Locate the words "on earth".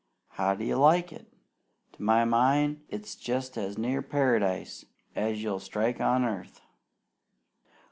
6.01-6.59